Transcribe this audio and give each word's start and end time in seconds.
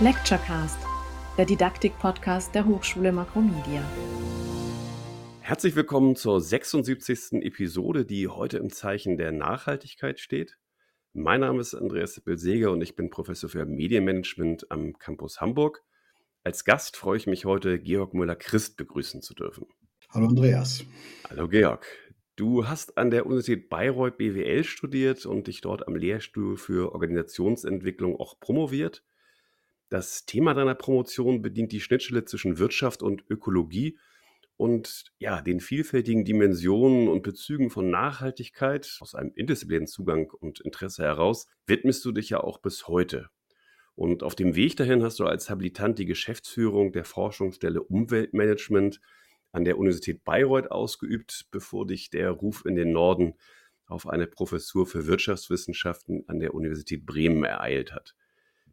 Lecturecast, 0.00 0.78
der 1.36 1.44
Didaktik-Podcast 1.44 2.54
der 2.54 2.66
Hochschule 2.66 3.10
Makromedia. 3.10 3.82
Herzlich 5.40 5.74
willkommen 5.74 6.14
zur 6.14 6.40
76. 6.40 7.42
Episode, 7.42 8.04
die 8.04 8.28
heute 8.28 8.58
im 8.58 8.70
Zeichen 8.70 9.16
der 9.16 9.32
Nachhaltigkeit 9.32 10.20
steht. 10.20 10.56
Mein 11.14 11.40
Name 11.40 11.60
ist 11.60 11.74
Andreas 11.74 12.14
Sippel-Seger 12.14 12.70
und 12.70 12.80
ich 12.80 12.94
bin 12.94 13.10
Professor 13.10 13.50
für 13.50 13.66
Medienmanagement 13.66 14.70
am 14.70 14.96
Campus 15.00 15.40
Hamburg. 15.40 15.82
Als 16.44 16.64
Gast 16.64 16.96
freue 16.96 17.16
ich 17.16 17.26
mich 17.26 17.44
heute, 17.44 17.80
Georg 17.80 18.14
Müller-Christ 18.14 18.76
begrüßen 18.76 19.20
zu 19.20 19.34
dürfen. 19.34 19.66
Hallo 20.10 20.28
Andreas. 20.28 20.84
Hallo 21.28 21.48
Georg. 21.48 21.84
Du 22.36 22.68
hast 22.68 22.98
an 22.98 23.10
der 23.10 23.26
Universität 23.26 23.68
Bayreuth 23.68 24.16
BWL 24.16 24.62
studiert 24.62 25.26
und 25.26 25.48
dich 25.48 25.60
dort 25.60 25.88
am 25.88 25.96
Lehrstuhl 25.96 26.56
für 26.56 26.92
Organisationsentwicklung 26.92 28.14
auch 28.14 28.38
promoviert. 28.38 29.02
Das 29.88 30.26
Thema 30.26 30.52
deiner 30.54 30.74
Promotion 30.74 31.40
bedient 31.40 31.72
die 31.72 31.80
Schnittstelle 31.80 32.24
zwischen 32.24 32.58
Wirtschaft 32.58 33.02
und 33.02 33.24
Ökologie 33.30 33.98
und 34.58 35.04
ja, 35.18 35.40
den 35.40 35.60
vielfältigen 35.60 36.24
Dimensionen 36.24 37.08
und 37.08 37.22
Bezügen 37.22 37.70
von 37.70 37.90
Nachhaltigkeit 37.90 38.98
aus 39.00 39.14
einem 39.14 39.30
interdisziplinären 39.34 39.86
Zugang 39.86 40.30
und 40.30 40.60
Interesse 40.60 41.04
heraus 41.04 41.46
widmest 41.66 42.04
du 42.04 42.12
dich 42.12 42.30
ja 42.30 42.40
auch 42.40 42.58
bis 42.58 42.88
heute. 42.88 43.30
Und 43.94 44.22
auf 44.22 44.34
dem 44.34 44.56
Weg 44.56 44.76
dahin 44.76 45.02
hast 45.02 45.20
du 45.20 45.24
als 45.24 45.48
Habilitant 45.48 45.98
die 45.98 46.06
Geschäftsführung 46.06 46.92
der 46.92 47.04
Forschungsstelle 47.04 47.82
Umweltmanagement 47.82 49.00
an 49.52 49.64
der 49.64 49.78
Universität 49.78 50.24
Bayreuth 50.24 50.70
ausgeübt, 50.70 51.46
bevor 51.50 51.86
dich 51.86 52.10
der 52.10 52.30
Ruf 52.30 52.64
in 52.66 52.74
den 52.74 52.92
Norden 52.92 53.34
auf 53.86 54.06
eine 54.06 54.26
Professur 54.26 54.86
für 54.86 55.06
Wirtschaftswissenschaften 55.06 56.24
an 56.28 56.40
der 56.40 56.54
Universität 56.54 57.06
Bremen 57.06 57.44
ereilt 57.44 57.92
hat. 57.92 58.14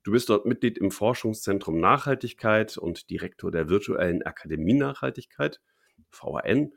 Du 0.05 0.12
bist 0.12 0.30
dort 0.30 0.45
Mitglied 0.45 0.77
im 0.77 0.91
Forschungszentrum 0.91 1.80
Nachhaltigkeit 1.80 2.77
und 2.77 3.10
Direktor 3.10 3.49
der 3.49 3.70
virtuellen 3.70 4.21
Akademie 4.21 4.76
Nachhaltigkeit, 4.76 5.60
VAN. 6.12 6.74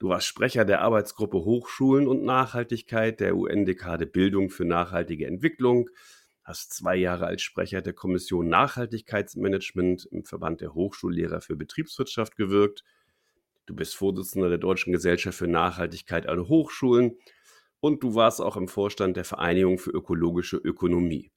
Du 0.00 0.08
warst 0.08 0.26
Sprecher 0.26 0.64
der 0.64 0.80
Arbeitsgruppe 0.80 1.44
Hochschulen 1.44 2.08
und 2.08 2.24
Nachhaltigkeit 2.24 3.20
der 3.20 3.36
UN-Dekade 3.36 4.06
Bildung 4.06 4.50
für 4.50 4.64
nachhaltige 4.64 5.28
Entwicklung, 5.28 5.88
hast 6.42 6.72
zwei 6.72 6.96
Jahre 6.96 7.26
als 7.26 7.42
Sprecher 7.42 7.80
der 7.80 7.92
Kommission 7.92 8.48
Nachhaltigkeitsmanagement 8.48 10.06
im 10.06 10.24
Verband 10.24 10.60
der 10.60 10.74
Hochschullehrer 10.74 11.42
für 11.42 11.54
Betriebswirtschaft 11.54 12.36
gewirkt. 12.36 12.82
Du 13.66 13.76
bist 13.76 13.94
Vorsitzender 13.94 14.48
der 14.48 14.58
Deutschen 14.58 14.92
Gesellschaft 14.92 15.38
für 15.38 15.46
Nachhaltigkeit 15.46 16.26
an 16.26 16.48
Hochschulen 16.48 17.18
und 17.78 18.02
du 18.02 18.16
warst 18.16 18.40
auch 18.40 18.56
im 18.56 18.66
Vorstand 18.66 19.16
der 19.16 19.24
Vereinigung 19.24 19.78
für 19.78 19.90
ökologische 19.90 20.56
Ökonomie 20.56 21.30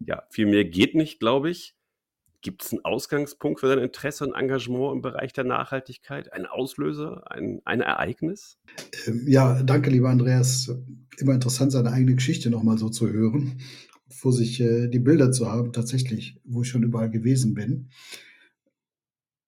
ja, 0.00 0.24
viel 0.30 0.46
mehr 0.46 0.64
geht 0.64 0.94
nicht, 0.94 1.20
glaube 1.20 1.50
ich. 1.50 1.76
Gibt 2.42 2.64
es 2.64 2.72
einen 2.72 2.84
Ausgangspunkt 2.84 3.60
für 3.60 3.68
dein 3.68 3.84
Interesse 3.84 4.26
und 4.26 4.34
Engagement 4.34 4.94
im 4.94 5.02
Bereich 5.02 5.34
der 5.34 5.44
Nachhaltigkeit? 5.44 6.32
Ein 6.32 6.46
Auslöser, 6.46 7.30
ein, 7.30 7.60
ein 7.66 7.82
Ereignis? 7.82 8.58
Ähm, 9.06 9.24
ja, 9.28 9.62
danke, 9.62 9.90
lieber 9.90 10.08
Andreas. 10.08 10.74
Immer 11.18 11.34
interessant, 11.34 11.72
seine 11.72 11.92
eigene 11.92 12.14
Geschichte 12.14 12.48
nochmal 12.48 12.78
so 12.78 12.88
zu 12.88 13.10
hören, 13.10 13.60
vor 14.08 14.32
sich 14.32 14.58
äh, 14.60 14.88
die 14.88 15.00
Bilder 15.00 15.32
zu 15.32 15.50
haben, 15.50 15.74
tatsächlich, 15.74 16.40
wo 16.44 16.62
ich 16.62 16.68
schon 16.68 16.82
überall 16.82 17.10
gewesen 17.10 17.52
bin. 17.52 17.90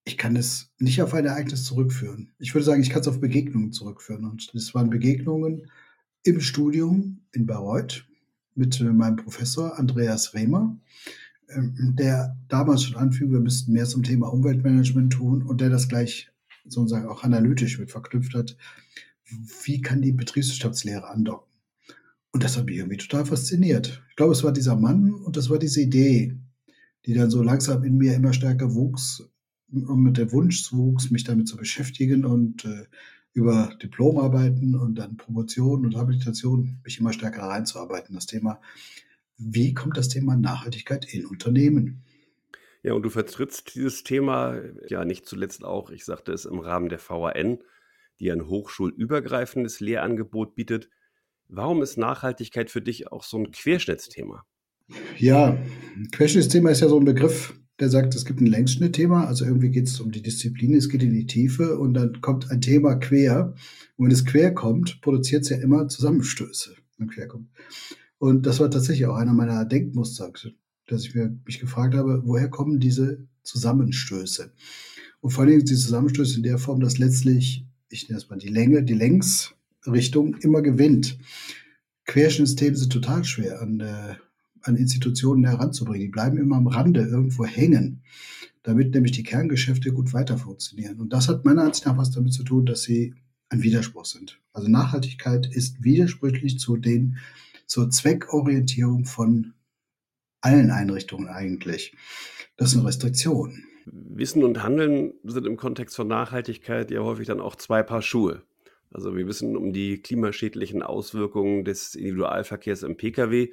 Ich 0.04 0.18
kann 0.18 0.36
es 0.36 0.74
nicht 0.78 1.00
auf 1.00 1.14
ein 1.14 1.24
Ereignis 1.24 1.64
zurückführen. 1.64 2.34
Ich 2.38 2.54
würde 2.54 2.64
sagen, 2.64 2.82
ich 2.82 2.90
kann 2.90 3.00
es 3.00 3.08
auf 3.08 3.20
Begegnungen 3.20 3.72
zurückführen. 3.72 4.26
Und 4.26 4.52
es 4.54 4.74
waren 4.74 4.90
Begegnungen 4.90 5.70
im 6.24 6.40
Studium 6.40 7.24
in 7.32 7.46
Bayreuth 7.46 8.06
mit 8.54 8.80
äh, 8.80 8.84
meinem 8.84 9.16
Professor 9.16 9.78
Andreas 9.78 10.34
Rehmer, 10.34 10.76
ähm, 11.48 11.94
der 11.98 12.36
damals 12.48 12.84
schon 12.84 12.96
anfing, 12.96 13.30
wir 13.30 13.40
müssten 13.40 13.72
mehr 13.72 13.86
zum 13.86 14.02
Thema 14.02 14.32
Umweltmanagement 14.32 15.12
tun 15.12 15.42
und 15.42 15.60
der 15.60 15.70
das 15.70 15.88
gleich 15.88 16.30
sozusagen 16.64 17.08
auch 17.08 17.24
analytisch 17.24 17.78
mit 17.78 17.90
verknüpft 17.90 18.34
hat. 18.34 18.56
Wie 19.64 19.80
kann 19.80 20.02
die 20.02 20.12
Betriebswirtschaftslehre 20.12 21.08
andocken? 21.08 21.50
Und 22.32 22.44
das 22.44 22.56
hat 22.56 22.66
mich 22.66 22.76
irgendwie 22.76 22.96
total 22.96 23.26
fasziniert. 23.26 24.02
Ich 24.08 24.16
glaube, 24.16 24.32
es 24.32 24.42
war 24.42 24.52
dieser 24.52 24.76
Mann 24.76 25.12
und 25.12 25.36
das 25.36 25.50
war 25.50 25.58
diese 25.58 25.82
Idee, 25.82 26.38
die 27.04 27.14
dann 27.14 27.30
so 27.30 27.42
langsam 27.42 27.84
in 27.84 27.96
mir 27.96 28.14
immer 28.14 28.32
stärker 28.32 28.74
wuchs 28.74 29.22
und 29.70 30.02
mit 30.02 30.18
dem 30.18 30.32
Wunsch 30.32 30.72
wuchs, 30.72 31.10
mich 31.10 31.24
damit 31.24 31.48
zu 31.48 31.56
beschäftigen 31.56 32.24
und 32.24 32.64
äh, 32.64 32.86
über 33.34 33.74
Diplomarbeiten 33.82 34.74
und 34.74 34.96
dann 34.96 35.16
Promotion 35.16 35.86
und 35.86 35.96
Habilitation 35.96 36.78
mich 36.84 37.00
immer 37.00 37.12
stärker 37.12 37.42
reinzuarbeiten. 37.42 38.14
Das 38.14 38.26
Thema, 38.26 38.60
wie 39.38 39.74
kommt 39.74 39.96
das 39.96 40.08
Thema 40.08 40.36
Nachhaltigkeit 40.36 41.12
in 41.12 41.26
Unternehmen? 41.26 42.04
Ja, 42.82 42.94
und 42.94 43.02
du 43.02 43.10
vertrittst 43.10 43.74
dieses 43.74 44.02
Thema 44.02 44.60
ja 44.88 45.04
nicht 45.04 45.26
zuletzt 45.26 45.64
auch, 45.64 45.90
ich 45.90 46.04
sagte 46.04 46.32
es 46.32 46.44
im 46.44 46.58
Rahmen 46.58 46.88
der 46.88 46.98
VAN, 46.98 47.58
die 48.20 48.30
ein 48.30 48.46
hochschulübergreifendes 48.46 49.80
Lehrangebot 49.80 50.54
bietet. 50.54 50.90
Warum 51.48 51.82
ist 51.82 51.96
Nachhaltigkeit 51.96 52.70
für 52.70 52.82
dich 52.82 53.10
auch 53.10 53.24
so 53.24 53.38
ein 53.38 53.50
Querschnittsthema? 53.50 54.44
Ja, 55.18 55.56
Querschnittsthema 56.12 56.70
ist 56.70 56.80
ja 56.80 56.88
so 56.88 56.98
ein 56.98 57.04
Begriff, 57.04 57.54
der 57.80 57.88
sagt, 57.88 58.14
es 58.14 58.24
gibt 58.24 58.40
ein 58.40 58.46
Längsschnittthema, 58.46 59.24
also 59.24 59.44
irgendwie 59.44 59.70
geht 59.70 59.88
es 59.88 60.00
um 60.00 60.12
die 60.12 60.22
Disziplin, 60.22 60.74
es 60.74 60.88
geht 60.88 61.02
in 61.02 61.12
die 61.12 61.26
Tiefe 61.26 61.78
und 61.78 61.94
dann 61.94 62.20
kommt 62.20 62.50
ein 62.50 62.60
Thema 62.60 62.94
quer. 62.96 63.54
Und 63.96 64.06
wenn 64.06 64.12
es 64.12 64.24
quer 64.24 64.52
kommt, 64.52 65.00
produziert 65.00 65.42
es 65.42 65.48
ja 65.48 65.56
immer 65.56 65.88
Zusammenstöße, 65.88 66.74
wenn 66.98 67.08
quer 67.08 67.28
kommt. 67.28 67.48
Und 68.18 68.46
das 68.46 68.60
war 68.60 68.70
tatsächlich 68.70 69.06
auch 69.06 69.16
einer 69.16 69.32
meiner 69.32 69.64
Denkmuster, 69.64 70.32
dass 70.86 71.04
ich 71.04 71.14
mir, 71.14 71.36
mich 71.44 71.58
gefragt 71.58 71.94
habe, 71.94 72.22
woher 72.24 72.48
kommen 72.48 72.78
diese 72.78 73.26
Zusammenstöße? 73.42 74.52
Und 75.20 75.30
vor 75.30 75.44
allem 75.44 75.64
die 75.64 75.74
Zusammenstöße 75.74 76.36
in 76.36 76.42
der 76.42 76.58
Form, 76.58 76.80
dass 76.80 76.98
letztlich, 76.98 77.66
ich 77.88 78.08
nenne 78.08 78.18
es 78.18 78.28
mal 78.28 78.38
die 78.38 78.48
Länge, 78.48 78.82
die 78.84 78.94
Längsrichtung 78.94 80.36
immer 80.36 80.62
gewinnt. 80.62 81.18
Querschnittsthemen 82.04 82.76
sind 82.76 82.92
total 82.92 83.24
schwer 83.24 83.60
an 83.62 83.78
der 83.78 84.18
an 84.62 84.76
Institutionen 84.76 85.44
heranzubringen. 85.44 86.06
Die 86.06 86.12
bleiben 86.12 86.38
immer 86.38 86.56
am 86.56 86.66
Rande 86.66 87.02
irgendwo 87.02 87.44
hängen, 87.44 88.02
damit 88.62 88.94
nämlich 88.94 89.12
die 89.12 89.22
Kerngeschäfte 89.22 89.92
gut 89.92 90.12
weiter 90.12 90.38
funktionieren. 90.38 91.00
Und 91.00 91.12
das 91.12 91.28
hat 91.28 91.44
meiner 91.44 91.62
Ansicht 91.64 91.86
nach 91.86 91.98
was 91.98 92.10
damit 92.10 92.32
zu 92.32 92.44
tun, 92.44 92.66
dass 92.66 92.82
sie 92.82 93.14
ein 93.48 93.62
Widerspruch 93.62 94.06
sind. 94.06 94.40
Also 94.52 94.68
Nachhaltigkeit 94.68 95.46
ist 95.46 95.84
widersprüchlich 95.84 96.58
zu 96.58 96.76
den, 96.76 97.18
zur 97.66 97.90
Zweckorientierung 97.90 99.04
von 99.04 99.52
allen 100.40 100.70
Einrichtungen 100.70 101.28
eigentlich. 101.28 101.94
Das 102.56 102.70
ist 102.70 102.76
eine 102.76 102.86
Restriktion. 102.86 103.64
Wissen 103.86 104.44
und 104.44 104.62
Handeln 104.62 105.14
sind 105.24 105.46
im 105.46 105.56
Kontext 105.56 105.96
von 105.96 106.06
Nachhaltigkeit 106.06 106.90
ja 106.90 107.00
häufig 107.00 107.26
dann 107.26 107.40
auch 107.40 107.56
zwei 107.56 107.82
Paar 107.82 108.02
Schuhe. 108.02 108.42
Also 108.90 109.16
wir 109.16 109.26
wissen 109.26 109.56
um 109.56 109.72
die 109.72 109.98
klimaschädlichen 109.98 110.82
Auswirkungen 110.82 111.64
des 111.64 111.94
Individualverkehrs 111.94 112.82
im 112.82 112.96
Pkw 112.96 113.52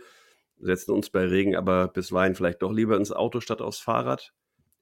setzen 0.59 0.91
uns 0.91 1.09
bei 1.09 1.25
Regen 1.25 1.55
aber 1.55 1.87
bisweilen 1.87 2.35
vielleicht 2.35 2.61
doch 2.61 2.71
lieber 2.71 2.97
ins 2.97 3.11
Auto 3.11 3.39
statt 3.39 3.61
aufs 3.61 3.79
Fahrrad. 3.79 4.33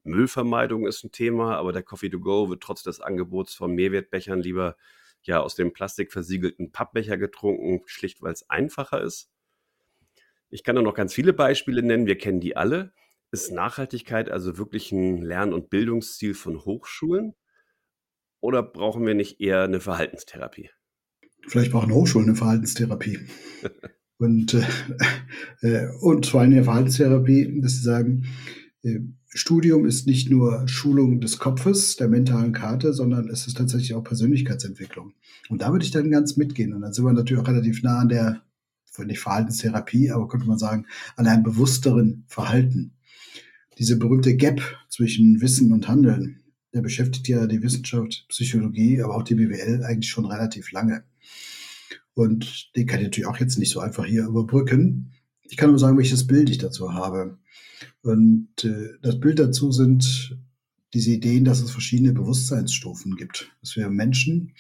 Müllvermeidung 0.04 0.88
ist 0.88 1.04
ein 1.04 1.12
Thema, 1.12 1.58
aber 1.58 1.74
der 1.74 1.84
Coffee 1.84 2.10
to 2.10 2.20
go 2.20 2.50
wird 2.50 2.64
trotz 2.64 2.84
des 2.84 3.02
Angebots 3.02 3.54
von 3.54 3.74
Mehrwertbechern 3.74 4.42
lieber 4.42 4.76
ja 5.24 5.42
aus 5.42 5.56
dem 5.56 5.74
plastikversiegelten 5.74 6.72
Pappbecher 6.72 7.18
getrunken, 7.18 7.82
schlicht 7.86 8.22
weil 8.22 8.34
es 8.34 8.50
einfacher 8.50 9.02
ist. 9.02 9.30
Ich 10.50 10.64
kann 10.64 10.76
da 10.76 10.82
noch 10.82 10.94
ganz 10.94 11.14
viele 11.14 11.34
Beispiele 11.34 11.84
nennen, 11.84 12.08
wir 12.08 12.18
kennen 12.18 12.40
die 12.40 12.56
alle. 12.56 12.94
Ist 13.32 13.52
Nachhaltigkeit 13.52 14.30
also 14.30 14.58
wirklich 14.58 14.94
ein 14.94 15.22
Lern- 15.22 15.54
und 15.54 15.70
Bildungsziel 15.70 16.34
von 16.34 16.64
Hochschulen? 16.64 17.36
Oder 18.40 18.64
brauchen 18.64 19.06
wir 19.06 19.14
nicht 19.14 19.42
eher 19.42 19.64
eine 19.64 19.82
Verhaltenstherapie? 19.82 20.70
Vielleicht 21.46 21.72
brauchen 21.72 21.94
Hochschulen 21.94 22.30
eine 22.30 22.38
Verhaltenstherapie. 22.38 23.20
Und, 24.18 24.54
äh, 24.54 24.66
äh, 25.62 25.88
und 26.02 26.26
vor 26.26 26.42
allem 26.42 26.52
in 26.52 26.56
der 26.58 26.64
Verhaltenstherapie, 26.64 27.62
dass 27.62 27.74
sie 27.74 27.84
sagen, 27.84 28.26
äh, 28.84 29.00
Studium 29.30 29.86
ist 29.86 30.08
nicht 30.08 30.32
nur 30.32 30.68
Schulung 30.68 31.22
des 31.22 31.38
Kopfes, 31.38 31.96
der 31.96 32.08
mentalen 32.08 32.54
Karte, 32.54 32.94
sondern 32.94 33.30
es 33.30 33.46
ist 33.46 33.58
tatsächlich 33.58 33.94
auch 33.94 34.04
Persönlichkeitsentwicklung. 34.04 35.14
Und 35.50 35.62
da 35.62 35.72
würde 35.72 35.86
ich 35.86 35.92
dann 35.92 36.10
ganz 36.10 36.38
mitgehen. 36.38 36.74
Und 36.74 36.82
dann 36.82 36.94
sind 36.94 37.06
wir 37.06 37.14
natürlich 37.14 37.44
auch 37.44 37.48
relativ 37.48 37.84
nah 37.84 38.00
an 38.00 38.10
der, 38.10 38.42
nicht 39.06 39.20
Verhaltenstherapie, 39.20 40.10
aber 40.10 40.28
könnte 40.28 40.48
man 40.48 40.58
sagen, 40.58 40.88
an 41.18 41.28
einem 41.28 41.44
bewussteren 41.44 42.24
Verhalten. 42.28 42.94
Diese 43.78 43.98
berühmte 43.98 44.36
Gap 44.36 44.60
zwischen 44.90 45.40
Wissen 45.40 45.72
und 45.72 45.88
Handeln, 45.88 46.42
der 46.74 46.82
beschäftigt 46.82 47.28
ja 47.28 47.46
die 47.46 47.62
Wissenschaft, 47.62 48.26
Psychologie, 48.30 49.04
aber 49.04 49.16
auch 49.16 49.24
die 49.24 49.36
BWL 49.36 49.84
eigentlich 49.84 50.10
schon 50.10 50.26
relativ 50.26 50.72
lange. 50.72 51.04
Und 52.18 52.76
den 52.76 52.88
kann 52.88 52.98
ich 53.00 53.06
natürlich 53.06 53.28
auch 53.28 53.38
jetzt 53.38 53.60
nicht 53.60 53.70
so 53.70 53.80
einfach 53.80 54.04
hier 54.04 54.26
überbrücken. 54.26 55.12
Ich 55.44 55.56
kann 55.56 55.70
nur 55.70 55.78
sagen, 55.78 56.00
welches 56.00 56.26
Bild 56.26 56.50
ich 56.50 56.58
dazu 56.58 56.96
habe. 56.96 57.38
Und 58.02 58.50
äh, 58.64 58.96
das 59.04 59.20
Bild 59.20 59.38
dazu 59.38 59.72
sind 59.72 60.36
diese 60.96 61.12
Ideen, 61.12 61.46
dass 61.46 61.62
es 61.62 61.70
verschiedene 61.70 62.14
Bewusstseinsstufen 62.14 63.18
gibt. 63.18 63.52
Dass 63.62 63.76
wir 63.76 63.88
Menschen 63.92 64.54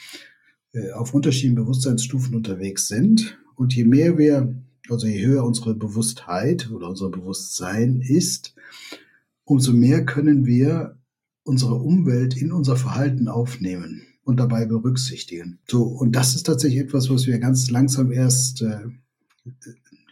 äh, 0.72 0.92
auf 0.92 1.16
unterschiedlichen 1.16 1.56
Bewusstseinsstufen 1.56 2.36
unterwegs 2.36 2.88
sind. 2.88 3.40
Und 3.56 3.74
je 3.74 3.86
mehr 3.86 4.20
wir, 4.20 4.56
also 4.88 5.08
je 5.08 5.26
höher 5.26 5.44
unsere 5.44 5.74
Bewusstheit 5.74 6.70
oder 6.70 6.88
unser 6.88 7.10
Bewusstsein 7.10 8.02
ist, 8.02 8.54
umso 9.46 9.74
mehr 9.74 10.06
können 10.06 10.46
wir 10.46 11.00
unsere 11.42 11.74
Umwelt 11.74 12.40
in 12.40 12.52
unser 12.52 12.76
Verhalten 12.76 13.28
aufnehmen 13.28 14.07
und 14.28 14.38
dabei 14.38 14.66
berücksichtigen. 14.66 15.60
So, 15.70 15.84
und 15.84 16.14
das 16.14 16.36
ist 16.36 16.44
tatsächlich 16.44 16.82
etwas, 16.82 17.10
was 17.10 17.28
wir 17.28 17.40
ganz 17.40 17.70
langsam 17.70 18.12
erst 18.12 18.62
äh, 18.62 18.82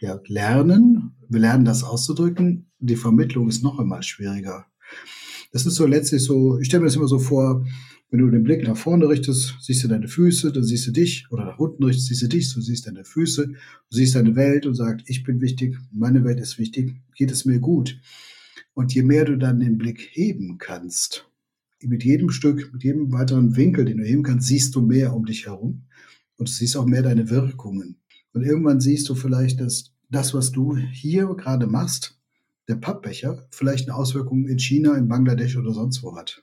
ja, 0.00 0.18
lernen. 0.26 1.12
Wir 1.28 1.40
lernen 1.40 1.66
das 1.66 1.84
auszudrücken. 1.84 2.70
Die 2.78 2.96
Vermittlung 2.96 3.46
ist 3.46 3.62
noch 3.62 3.78
einmal 3.78 4.02
schwieriger. 4.02 4.64
Das 5.52 5.66
ist 5.66 5.74
so 5.74 5.86
letztlich 5.86 6.24
so, 6.24 6.58
ich 6.58 6.68
stelle 6.68 6.80
mir 6.80 6.86
das 6.86 6.96
immer 6.96 7.08
so 7.08 7.18
vor, 7.18 7.66
wenn 8.10 8.20
du 8.20 8.30
den 8.30 8.42
Blick 8.42 8.66
nach 8.66 8.76
vorne 8.78 9.06
richtest, 9.06 9.56
siehst 9.60 9.84
du 9.84 9.88
deine 9.88 10.08
Füße, 10.08 10.50
dann 10.50 10.64
siehst 10.64 10.86
du 10.86 10.92
dich, 10.92 11.26
oder 11.30 11.44
nach 11.44 11.58
unten 11.58 11.84
richtest, 11.84 12.06
siehst 12.06 12.22
du 12.22 12.28
dich, 12.28 12.54
du 12.54 12.62
siehst 12.62 12.86
deine 12.86 13.04
Füße, 13.04 13.48
du 13.48 13.54
siehst 13.90 14.14
deine 14.14 14.34
Welt 14.34 14.64
und 14.64 14.76
sagst, 14.76 15.10
ich 15.10 15.24
bin 15.24 15.42
wichtig, 15.42 15.76
meine 15.92 16.24
Welt 16.24 16.40
ist 16.40 16.58
wichtig, 16.58 16.96
geht 17.16 17.30
es 17.30 17.44
mir 17.44 17.58
gut. 17.58 18.00
Und 18.72 18.94
je 18.94 19.02
mehr 19.02 19.26
du 19.26 19.36
dann 19.36 19.60
den 19.60 19.76
Blick 19.76 20.08
heben 20.12 20.56
kannst, 20.56 21.28
mit 21.88 22.04
jedem 22.04 22.30
Stück, 22.30 22.70
mit 22.72 22.84
jedem 22.84 23.12
weiteren 23.12 23.56
Winkel, 23.56 23.84
den 23.84 23.98
du 23.98 24.04
heben 24.04 24.22
kannst, 24.22 24.46
siehst 24.46 24.74
du 24.74 24.80
mehr 24.80 25.14
um 25.14 25.24
dich 25.24 25.46
herum 25.46 25.82
und 26.36 26.48
du 26.48 26.52
siehst 26.52 26.76
auch 26.76 26.86
mehr 26.86 27.02
deine 27.02 27.30
Wirkungen. 27.30 27.96
Und 28.32 28.42
irgendwann 28.42 28.80
siehst 28.80 29.08
du 29.08 29.14
vielleicht, 29.14 29.60
dass 29.60 29.92
das, 30.10 30.34
was 30.34 30.52
du 30.52 30.76
hier 30.76 31.26
gerade 31.36 31.66
machst, 31.66 32.18
der 32.68 32.76
Pappbecher, 32.76 33.46
vielleicht 33.50 33.88
eine 33.88 33.96
Auswirkung 33.96 34.46
in 34.46 34.58
China, 34.58 34.96
in 34.96 35.08
Bangladesch 35.08 35.56
oder 35.56 35.72
sonst 35.72 36.02
wo 36.02 36.16
hat. 36.16 36.42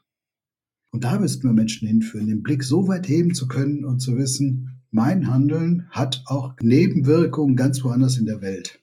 Und 0.91 1.03
da 1.03 1.19
müssten 1.19 1.47
wir 1.47 1.53
Menschen 1.53 1.87
hinführen, 1.87 2.27
den 2.27 2.43
Blick 2.43 2.63
so 2.63 2.87
weit 2.87 3.07
heben 3.07 3.33
zu 3.33 3.47
können 3.47 3.83
und 3.83 3.99
zu 3.99 4.17
wissen, 4.17 4.79
mein 4.91 5.27
Handeln 5.27 5.87
hat 5.89 6.23
auch 6.27 6.53
Nebenwirkungen 6.61 7.55
ganz 7.55 7.83
woanders 7.83 8.17
in 8.17 8.27
der 8.27 8.41
Welt. 8.41 8.79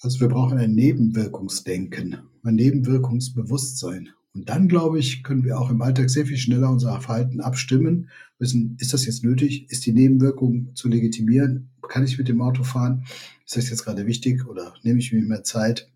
Also 0.00 0.20
wir 0.20 0.28
brauchen 0.28 0.58
ein 0.58 0.74
Nebenwirkungsdenken, 0.74 2.18
ein 2.44 2.54
Nebenwirkungsbewusstsein. 2.54 4.10
Und 4.34 4.48
dann, 4.48 4.68
glaube 4.68 4.98
ich, 4.98 5.22
können 5.22 5.44
wir 5.44 5.58
auch 5.58 5.70
im 5.70 5.80
Alltag 5.80 6.10
sehr 6.10 6.26
viel 6.26 6.36
schneller 6.36 6.68
unser 6.68 7.00
Verhalten 7.00 7.40
abstimmen, 7.40 8.10
wissen, 8.38 8.76
ist 8.80 8.92
das 8.92 9.06
jetzt 9.06 9.22
nötig? 9.22 9.70
Ist 9.70 9.86
die 9.86 9.92
Nebenwirkung 9.92 10.74
zu 10.74 10.88
legitimieren? 10.88 11.70
Kann 11.88 12.04
ich 12.04 12.18
mit 12.18 12.28
dem 12.28 12.42
Auto 12.42 12.64
fahren? 12.64 13.04
Ist 13.46 13.56
das 13.56 13.70
jetzt 13.70 13.84
gerade 13.84 14.06
wichtig 14.06 14.46
oder 14.46 14.74
nehme 14.82 14.98
ich 14.98 15.12
mir 15.12 15.22
mehr 15.22 15.44
Zeit? 15.44 15.88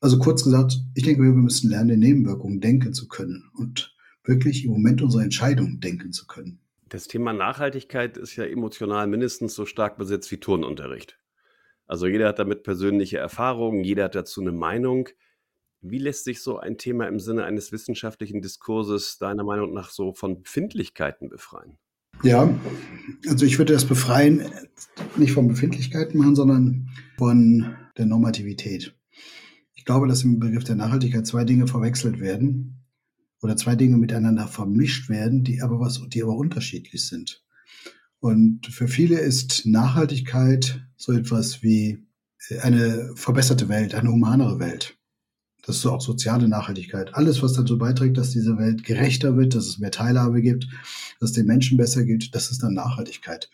Also 0.00 0.18
kurz 0.18 0.44
gesagt, 0.44 0.78
ich 0.94 1.02
denke, 1.02 1.22
wir 1.22 1.32
müssen 1.32 1.70
lernen, 1.70 1.90
in 1.90 2.00
Nebenwirkungen 2.00 2.60
denken 2.60 2.92
zu 2.92 3.08
können 3.08 3.50
und 3.54 3.96
wirklich 4.22 4.64
im 4.64 4.70
Moment 4.70 5.02
unserer 5.02 5.22
Entscheidungen 5.22 5.80
denken 5.80 6.12
zu 6.12 6.26
können. 6.26 6.60
Das 6.88 7.08
Thema 7.08 7.32
Nachhaltigkeit 7.32 8.16
ist 8.16 8.36
ja 8.36 8.44
emotional 8.44 9.08
mindestens 9.08 9.54
so 9.54 9.66
stark 9.66 9.98
besetzt 9.98 10.30
wie 10.30 10.36
Turnunterricht. 10.36 11.18
Also 11.86 12.06
jeder 12.06 12.28
hat 12.28 12.38
damit 12.38 12.62
persönliche 12.62 13.18
Erfahrungen, 13.18 13.82
jeder 13.82 14.04
hat 14.04 14.14
dazu 14.14 14.40
eine 14.40 14.52
Meinung. 14.52 15.08
Wie 15.80 15.98
lässt 15.98 16.24
sich 16.24 16.40
so 16.40 16.58
ein 16.58 16.78
Thema 16.78 17.06
im 17.06 17.20
Sinne 17.20 17.44
eines 17.44 17.72
wissenschaftlichen 17.72 18.40
Diskurses 18.40 19.18
deiner 19.18 19.44
Meinung 19.44 19.72
nach 19.72 19.90
so 19.90 20.12
von 20.12 20.42
Befindlichkeiten 20.42 21.28
befreien? 21.28 21.78
Ja, 22.22 22.48
also 23.28 23.44
ich 23.44 23.58
würde 23.58 23.74
das 23.74 23.84
Befreien 23.84 24.50
nicht 25.16 25.32
von 25.32 25.48
Befindlichkeiten 25.48 26.18
machen, 26.18 26.34
sondern 26.34 26.88
von 27.18 27.76
der 27.98 28.06
Normativität. 28.06 28.96
Ich 29.74 29.84
glaube, 29.84 30.08
dass 30.08 30.24
im 30.24 30.40
Begriff 30.40 30.64
der 30.64 30.76
Nachhaltigkeit 30.76 31.26
zwei 31.26 31.44
Dinge 31.44 31.66
verwechselt 31.66 32.18
werden 32.20 32.84
oder 33.42 33.56
zwei 33.56 33.76
Dinge 33.76 33.98
miteinander 33.98 34.48
vermischt 34.48 35.08
werden, 35.08 35.44
die 35.44 35.62
aber 35.62 35.78
was, 35.78 36.02
die 36.08 36.22
aber 36.22 36.36
unterschiedlich 36.36 37.06
sind. 37.06 37.44
Und 38.18 38.66
für 38.66 38.88
viele 38.88 39.20
ist 39.20 39.66
Nachhaltigkeit 39.66 40.80
so 40.96 41.12
etwas 41.12 41.62
wie 41.62 42.06
eine 42.62 43.12
verbesserte 43.14 43.68
Welt, 43.68 43.94
eine 43.94 44.10
humanere 44.10 44.58
Welt. 44.58 44.95
Das 45.66 45.78
ist 45.78 45.86
auch 45.86 46.00
soziale 46.00 46.46
Nachhaltigkeit. 46.46 47.14
Alles, 47.14 47.42
was 47.42 47.54
dazu 47.54 47.76
beiträgt, 47.76 48.16
dass 48.16 48.30
diese 48.30 48.56
Welt 48.56 48.84
gerechter 48.84 49.36
wird, 49.36 49.56
dass 49.56 49.66
es 49.66 49.78
mehr 49.78 49.90
Teilhabe 49.90 50.40
gibt, 50.40 50.68
dass 51.18 51.30
es 51.30 51.32
den 51.32 51.46
Menschen 51.46 51.76
besser 51.76 52.04
geht, 52.04 52.34
das 52.36 52.52
ist 52.52 52.62
dann 52.62 52.74
Nachhaltigkeit. 52.74 53.50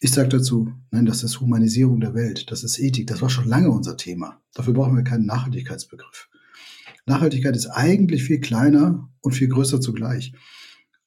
Ich 0.00 0.10
sage 0.10 0.28
dazu, 0.28 0.72
nein, 0.90 1.06
das 1.06 1.22
ist 1.22 1.40
Humanisierung 1.40 2.00
der 2.00 2.14
Welt, 2.14 2.50
das 2.50 2.64
ist 2.64 2.80
Ethik, 2.80 3.06
das 3.06 3.22
war 3.22 3.30
schon 3.30 3.48
lange 3.48 3.70
unser 3.70 3.96
Thema. 3.96 4.42
Dafür 4.54 4.74
brauchen 4.74 4.96
wir 4.96 5.04
keinen 5.04 5.26
Nachhaltigkeitsbegriff. 5.26 6.28
Nachhaltigkeit 7.06 7.54
ist 7.54 7.68
eigentlich 7.68 8.24
viel 8.24 8.40
kleiner 8.40 9.08
und 9.20 9.32
viel 9.32 9.48
größer 9.48 9.80
zugleich. 9.80 10.32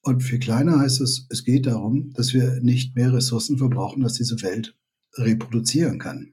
Und 0.00 0.22
viel 0.22 0.38
kleiner 0.38 0.80
heißt 0.80 1.00
es, 1.02 1.26
es 1.28 1.44
geht 1.44 1.66
darum, 1.66 2.10
dass 2.14 2.32
wir 2.32 2.60
nicht 2.60 2.96
mehr 2.96 3.12
Ressourcen 3.12 3.58
verbrauchen, 3.58 4.02
dass 4.02 4.14
diese 4.14 4.40
Welt 4.42 4.74
reproduzieren 5.14 5.98
kann. 5.98 6.32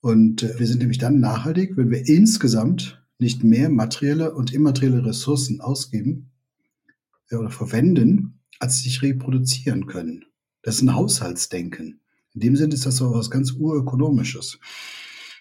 Und 0.00 0.42
äh, 0.42 0.58
wir 0.58 0.66
sind 0.66 0.78
nämlich 0.78 0.98
dann 0.98 1.20
nachhaltig, 1.20 1.76
wenn 1.76 1.90
wir 1.90 2.06
insgesamt 2.06 3.04
nicht 3.18 3.42
mehr 3.42 3.68
materielle 3.68 4.34
und 4.34 4.52
immaterielle 4.52 5.04
Ressourcen 5.04 5.60
ausgeben 5.60 6.30
oder 7.30 7.50
verwenden, 7.50 8.40
als 8.60 8.82
sich 8.82 9.02
reproduzieren 9.02 9.86
können. 9.86 10.24
Das 10.62 10.76
ist 10.76 10.82
ein 10.82 10.94
Haushaltsdenken. 10.94 12.00
In 12.34 12.40
dem 12.40 12.56
Sinne 12.56 12.74
ist 12.74 12.86
das 12.86 13.02
auch 13.02 13.14
was 13.14 13.30
ganz 13.30 13.52
urökonomisches. 13.52 14.58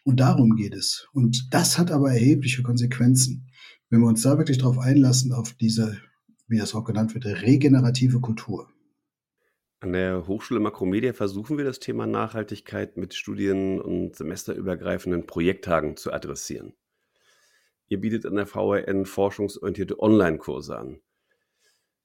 Und 0.04 0.19
darum 0.19 0.56
geht 0.56 0.74
es. 0.74 1.07
Und 1.13 1.54
das 1.54 1.77
hat 1.77 1.92
aber 1.92 2.12
erhebliche 2.12 2.63
Konsequenzen. 2.63 3.48
Wenn 3.89 4.01
wir 4.01 4.07
uns 4.07 4.21
da 4.21 4.38
wirklich 4.38 4.57
darauf 4.57 4.80
einlassen, 4.80 5.33
auf 5.33 5.54
diese, 5.54 5.98
wie 6.48 6.57
das 6.57 6.74
auch 6.75 6.86
genannt 6.86 7.13
wird, 7.13 7.25
regenerative 7.25 8.19
Kultur. 8.19 8.69
An 9.80 9.94
der 9.94 10.26
Hochschule 10.26 10.60
Makromedia 10.60 11.14
versuchen 11.14 11.58
wir 11.58 11.64
das 11.64 11.80
Thema 11.80 12.08
Nachhaltigkeit 12.08 12.98
mit 12.98 13.14
Studien- 13.14 13.80
und 13.80 14.16
semesterübergreifenden 14.16 15.28
Projekttagen 15.28 15.98
zu 15.98 16.12
adressieren. 16.12 16.74
Ihr 17.88 18.02
bietet 18.02 18.26
an 18.26 18.36
der 18.36 18.48
VRN 18.48 19.06
forschungsorientierte 19.06 20.00
Online-Kurse 20.00 20.80
an. 20.80 21.00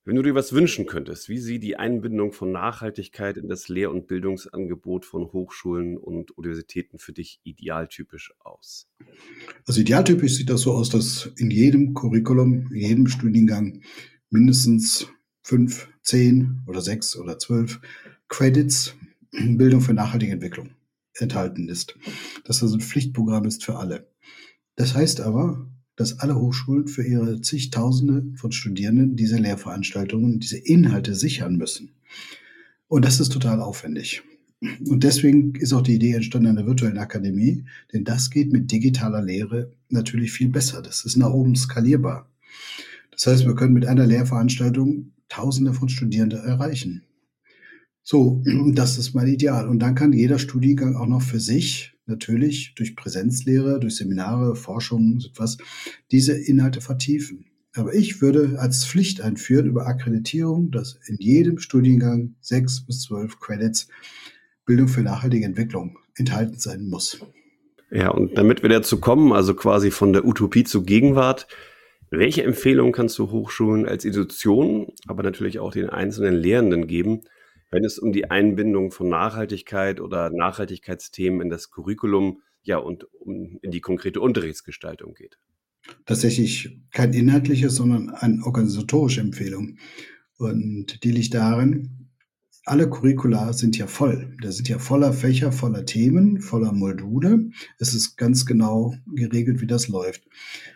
Wenn 0.05 0.17
du 0.17 0.23
dir 0.23 0.35
was 0.35 0.53
wünschen 0.53 0.85
könntest, 0.85 1.31
wie 1.31 1.39
sieht 1.39 1.63
die 1.63 1.77
Einbindung 1.77 2.33
von 2.33 2.53
Nachhaltigkeit 2.53 3.39
in 3.39 3.49
das 3.49 3.69
Lehr- 3.69 3.91
und 3.91 4.07
Bildungsangebot 4.07 5.07
von 5.07 5.33
Hochschulen 5.33 5.97
und 5.97 6.37
Universitäten 6.37 6.99
für 6.99 7.15
dich 7.15 7.41
idealtypisch 7.43 8.35
aus? 8.41 8.87
Also 9.65 9.81
idealtypisch 9.81 10.35
sieht 10.35 10.51
das 10.51 10.61
so 10.61 10.73
aus, 10.73 10.91
dass 10.91 11.31
in 11.39 11.51
jedem 11.51 11.95
Curriculum, 11.95 12.71
in 12.73 12.81
jedem 12.81 13.07
Studiengang 13.07 13.81
mindestens 14.29 15.07
fünf, 15.43 15.89
zehn 16.03 16.63
oder 16.67 16.81
sechs 16.81 17.17
oder 17.17 17.39
zwölf 17.39 17.81
Credits 18.29 18.95
Bildung 19.31 19.81
für 19.81 19.95
nachhaltige 19.95 20.33
Entwicklung 20.33 20.71
enthalten 21.19 21.69
ist. 21.69 21.97
Dass 22.45 22.61
das 22.61 22.73
ein 22.73 22.81
Pflichtprogramm 22.81 23.45
ist 23.45 23.65
für 23.65 23.77
alle. 23.77 24.09
Das 24.77 24.95
heißt 24.95 25.21
aber, 25.21 25.67
dass 25.97 26.19
alle 26.21 26.37
Hochschulen 26.37 26.89
für 26.89 27.05
ihre 27.05 27.41
zigtausende 27.41 28.25
von 28.37 28.53
Studierenden 28.53 29.17
diese 29.17 29.37
Lehrveranstaltungen, 29.37 30.41
diese 30.41 30.57
Inhalte 30.57 31.15
sichern 31.15 31.57
müssen. 31.57 31.93
Und 32.89 33.05
das 33.05 33.21
ist 33.21 33.33
total 33.33 33.61
aufwendig. 33.61 34.23
Und 34.61 35.03
deswegen 35.03 35.55
ist 35.57 35.73
auch 35.73 35.83
die 35.83 35.97
Idee 35.97 36.13
entstanden 36.13 36.51
einer 36.51 36.67
virtuellen 36.67 36.99
Akademie, 36.99 37.65
denn 37.93 38.05
das 38.05 38.31
geht 38.31 38.53
mit 38.53 38.71
digitaler 38.71 39.21
Lehre 39.21 39.73
natürlich 39.89 40.33
viel 40.33 40.49
besser. 40.49 40.83
Das 40.83 41.05
ist 41.05 41.17
nach 41.17 41.31
oben 41.31 41.57
skalierbar. 41.57 42.31
Das 43.11 43.27
heißt, 43.27 43.47
wir 43.47 43.55
können 43.55 43.75
mit 43.75 43.87
einer 43.87 44.07
Lehrveranstaltung 44.07 45.12
Tausende 45.33 45.73
von 45.73 45.89
Studierenden 45.89 46.45
erreichen. 46.45 47.05
So, 48.03 48.43
das 48.75 48.99
ist 48.99 49.15
mein 49.15 49.29
Ideal. 49.29 49.67
Und 49.67 49.79
dann 49.79 49.95
kann 49.95 50.13
jeder 50.13 50.39
Studiengang 50.39 50.95
auch 50.95 51.07
noch 51.07 51.23
für 51.23 51.41
sich 51.41 51.95
natürlich 52.05 52.75
durch 52.75 52.97
Präsenzlehre, 52.97 53.81
durch 53.81 53.97
Seminare, 53.97 54.57
Forschung, 54.57 55.21
etwas, 55.27 55.57
diese 56.11 56.35
Inhalte 56.35 56.83
vertiefen. 56.83 57.47
Aber 57.75 57.95
ich 57.95 58.21
würde 58.21 58.59
als 58.59 58.85
Pflicht 58.85 59.23
einführen 59.23 59.67
über 59.67 59.87
Akkreditierung, 59.87 60.71
dass 60.71 60.99
in 61.07 61.17
jedem 61.19 61.59
Studiengang 61.59 62.35
sechs 62.41 62.85
bis 62.85 63.01
zwölf 63.01 63.41
Credits 63.41 63.89
Bildung 64.67 64.89
für 64.89 65.01
nachhaltige 65.01 65.47
Entwicklung 65.47 65.99
enthalten 66.15 66.59
sein 66.59 66.87
muss. 66.89 67.25
Ja, 67.91 68.11
und 68.11 68.37
damit 68.37 68.63
wir 68.63 68.69
dazu 68.69 69.01
kommen, 69.01 69.33
also 69.33 69.55
quasi 69.55 69.91
von 69.91 70.13
der 70.13 70.27
Utopie 70.27 70.65
zur 70.65 70.85
Gegenwart, 70.85 71.47
welche 72.13 72.45
Empfehlungen 72.45 72.93
kannst 72.93 73.19
du 73.19 73.31
Hochschulen 73.31 73.87
als 73.87 74.05
Institution, 74.05 74.93
aber 75.07 75.23
natürlich 75.23 75.59
auch 75.59 75.73
den 75.73 75.89
einzelnen 75.89 76.35
Lehrenden 76.35 76.87
geben, 76.87 77.23
wenn 77.71 77.85
es 77.85 77.99
um 77.99 78.13
die 78.13 78.31
Einbindung 78.31 78.91
von 78.91 79.09
Nachhaltigkeit 79.09 79.99
oder 79.99 80.31
Nachhaltigkeitsthemen 80.31 81.41
in 81.41 81.49
das 81.49 81.71
Curriculum, 81.71 82.43
ja, 82.63 82.77
und 82.77 83.07
um 83.15 83.59
in 83.63 83.71
die 83.71 83.81
konkrete 83.81 84.21
Unterrichtsgestaltung 84.21 85.15
geht? 85.15 85.39
Tatsächlich 86.05 86.79
kein 86.93 87.15
inhaltliches, 87.15 87.75
sondern 87.75 88.11
eine 88.11 88.45
organisatorische 88.45 89.23
Empfehlung. 89.23 89.79
Und 90.37 91.03
die 91.03 91.11
liegt 91.11 91.35
darin, 91.35 92.02
alle 92.65 92.89
Curricula 92.89 93.53
sind 93.53 93.77
ja 93.77 93.87
voll. 93.87 94.37
Da 94.41 94.53
sind 94.53 94.69
ja 94.69 94.79
voller 94.79 95.13
Fächer, 95.13 95.51
voller 95.51 95.85
Themen, 95.85 96.41
voller 96.41 96.73
Module. 96.73 97.51
Es 97.79 97.93
ist 97.93 98.17
ganz 98.17 98.47
genau 98.47 98.95
geregelt, 99.07 99.61
wie 99.61 99.67
das 99.67 99.89
läuft. 99.89 100.23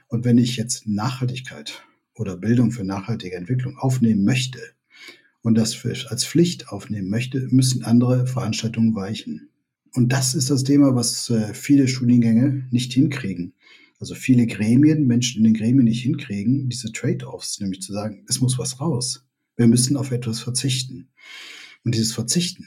Und 0.09 0.25
wenn 0.25 0.39
ich 0.39 0.57
jetzt 0.57 0.87
Nachhaltigkeit 0.89 1.85
oder 2.15 2.37
Bildung 2.37 2.73
für 2.73 2.85
nachhaltige 2.85 3.37
Entwicklung 3.37 3.77
aufnehmen 3.79 4.25
möchte 4.25 4.59
und 5.43 5.57
das 5.57 5.85
als 6.09 6.27
Pflicht 6.27 6.69
aufnehmen 6.69 7.09
möchte, 7.09 7.47
müssen 7.51 7.85
andere 7.85 8.27
Veranstaltungen 8.27 8.95
weichen. 8.97 9.49
Und 9.93 10.13
das 10.13 10.35
ist 10.35 10.51
das 10.51 10.65
Thema, 10.65 10.95
was 10.95 11.31
äh, 11.31 11.55
viele 11.55 11.89
Studiengänge 11.89 12.67
nicht 12.71 12.93
hinkriegen. 12.93 13.55
also 13.99 14.15
viele 14.15 14.47
Gremien, 14.47 15.07
Menschen 15.07 15.39
in 15.39 15.45
den 15.45 15.55
Gremien 15.55 15.85
nicht 15.85 16.03
hinkriegen, 16.03 16.69
diese 16.69 16.93
Trade-offs, 16.93 17.61
nämlich 17.61 17.81
zu 17.81 17.93
sagen, 17.93 18.25
es 18.29 18.41
muss 18.41 18.59
was 18.59 18.79
raus. 18.81 19.25
Wir 19.57 19.69
müssen 19.69 19.97
auf 19.97 20.11
etwas 20.11 20.41
verzichten. 20.41 21.09
Und 21.87 21.95
dieses 21.95 22.13
Verzichten, 22.13 22.67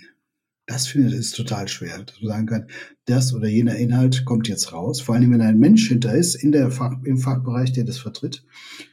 das 0.66 0.88
finde 0.88 1.14
ich 1.14 1.32
total 1.34 1.68
schwer, 1.68 2.02
dass 2.04 2.22
man 2.22 2.30
sagen 2.30 2.46
kann, 2.46 2.68
das 3.04 3.34
oder 3.34 3.50
jener 3.50 3.76
Inhalt 3.76 4.24
kommt 4.24 4.48
jetzt 4.48 4.72
raus. 4.72 5.02
Vor 5.02 5.14
allem, 5.14 5.34
wenn 5.34 5.42
ein 5.42 5.60
Mensch 5.60 5.90
hinter 5.90 6.16
ist, 6.16 6.36
in 6.36 6.54
der 6.54 6.72
Fach, 6.72 6.96
im 7.04 7.18
Fachbereich, 7.18 7.74
der 7.74 7.84
das 7.84 7.98
vertritt, 7.98 8.46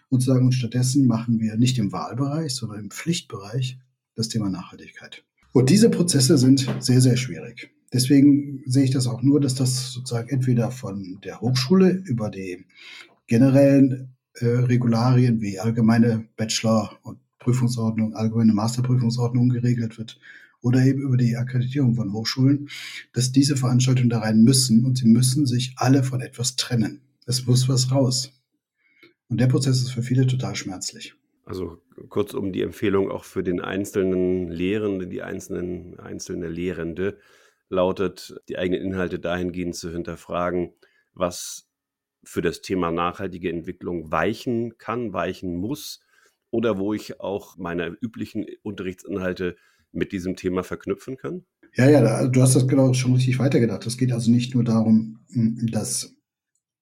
und 0.08 0.20
zu 0.20 0.26
sagen, 0.26 0.46
und 0.46 0.52
stattdessen 0.52 1.06
machen 1.06 1.38
wir 1.38 1.56
nicht 1.56 1.78
im 1.78 1.92
Wahlbereich, 1.92 2.56
sondern 2.56 2.80
im 2.80 2.90
Pflichtbereich 2.90 3.78
das 4.16 4.28
Thema 4.28 4.50
Nachhaltigkeit. 4.50 5.22
Und 5.52 5.70
diese 5.70 5.90
Prozesse 5.90 6.38
sind 6.38 6.66
sehr, 6.80 7.00
sehr 7.00 7.16
schwierig. 7.16 7.70
Deswegen 7.92 8.64
sehe 8.66 8.82
ich 8.82 8.90
das 8.90 9.06
auch 9.06 9.22
nur, 9.22 9.40
dass 9.40 9.54
das 9.54 9.92
sozusagen 9.92 10.28
entweder 10.28 10.72
von 10.72 11.20
der 11.22 11.40
Hochschule 11.40 12.02
über 12.04 12.30
die 12.30 12.64
generellen 13.28 14.16
äh, 14.34 14.46
Regularien 14.46 15.40
wie 15.40 15.60
allgemeine 15.60 16.26
Bachelor- 16.36 16.98
und 17.02 17.20
Prüfungsordnung, 17.38 18.14
allgemeine 18.14 18.52
Masterprüfungsordnung 18.52 19.48
geregelt 19.48 19.98
wird 19.98 20.18
oder 20.62 20.84
eben 20.84 21.02
über 21.02 21.16
die 21.16 21.36
Akkreditierung 21.36 21.94
von 21.94 22.12
Hochschulen, 22.12 22.68
dass 23.12 23.32
diese 23.32 23.56
Veranstaltungen 23.56 24.10
da 24.10 24.20
rein 24.20 24.42
müssen 24.42 24.84
und 24.84 24.98
sie 24.98 25.06
müssen 25.06 25.46
sich 25.46 25.74
alle 25.76 26.02
von 26.02 26.20
etwas 26.20 26.56
trennen. 26.56 27.02
Es 27.26 27.46
muss 27.46 27.68
was 27.68 27.90
raus. 27.92 28.32
Und 29.28 29.40
der 29.40 29.48
Prozess 29.48 29.82
ist 29.82 29.90
für 29.90 30.02
viele 30.02 30.26
total 30.26 30.54
schmerzlich. 30.56 31.14
Also 31.44 31.80
kurz 32.08 32.34
um 32.34 32.52
die 32.52 32.62
Empfehlung 32.62 33.10
auch 33.10 33.24
für 33.24 33.42
den 33.42 33.60
einzelnen 33.60 34.48
Lehrenden, 34.50 35.10
die 35.10 35.22
einzelnen 35.22 35.98
einzelne 35.98 36.48
Lehrende 36.48 37.18
lautet, 37.68 38.36
die 38.48 38.58
eigenen 38.58 38.82
Inhalte 38.82 39.18
dahingehend 39.18 39.74
zu 39.74 39.90
hinterfragen, 39.90 40.72
was 41.14 41.68
für 42.24 42.42
das 42.42 42.60
Thema 42.60 42.90
nachhaltige 42.90 43.50
Entwicklung 43.50 44.10
weichen 44.10 44.78
kann, 44.78 45.12
weichen 45.12 45.56
muss 45.56 46.00
oder 46.50 46.78
wo 46.78 46.94
ich 46.94 47.20
auch 47.20 47.56
meine 47.56 47.96
üblichen 48.00 48.46
Unterrichtsinhalte 48.62 49.56
mit 49.92 50.12
diesem 50.12 50.36
Thema 50.36 50.62
verknüpfen 50.62 51.16
kann? 51.16 51.44
Ja, 51.74 51.88
ja, 51.88 52.26
du 52.26 52.40
hast 52.40 52.56
das 52.56 52.66
genau 52.66 52.92
schon 52.94 53.14
richtig 53.14 53.38
weitergedacht. 53.38 53.86
Es 53.86 53.98
geht 53.98 54.12
also 54.12 54.30
nicht 54.30 54.54
nur 54.54 54.64
darum, 54.64 55.20
dass 55.70 56.16